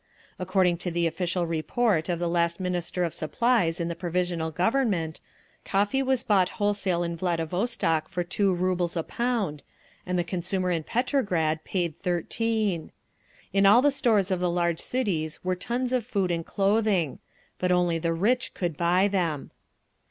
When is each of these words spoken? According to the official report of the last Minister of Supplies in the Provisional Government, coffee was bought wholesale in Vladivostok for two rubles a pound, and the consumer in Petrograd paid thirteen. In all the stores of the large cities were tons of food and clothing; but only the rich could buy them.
According 0.39 0.77
to 0.77 0.89
the 0.89 1.05
official 1.05 1.45
report 1.45 2.09
of 2.09 2.17
the 2.17 2.27
last 2.27 2.59
Minister 2.59 3.03
of 3.03 3.13
Supplies 3.13 3.79
in 3.79 3.87
the 3.87 3.93
Provisional 3.95 4.49
Government, 4.49 5.19
coffee 5.63 6.01
was 6.01 6.23
bought 6.23 6.49
wholesale 6.57 7.03
in 7.03 7.15
Vladivostok 7.15 8.07
for 8.09 8.23
two 8.23 8.51
rubles 8.51 8.97
a 8.97 9.03
pound, 9.03 9.61
and 10.03 10.17
the 10.17 10.23
consumer 10.23 10.71
in 10.71 10.81
Petrograd 10.81 11.63
paid 11.63 11.95
thirteen. 11.95 12.91
In 13.53 13.67
all 13.67 13.83
the 13.83 13.91
stores 13.91 14.31
of 14.31 14.39
the 14.39 14.49
large 14.49 14.79
cities 14.79 15.39
were 15.43 15.55
tons 15.55 15.93
of 15.93 16.03
food 16.03 16.31
and 16.31 16.47
clothing; 16.47 17.19
but 17.59 17.71
only 17.71 17.99
the 17.99 18.11
rich 18.11 18.55
could 18.55 18.75
buy 18.75 19.07
them. 19.07 19.51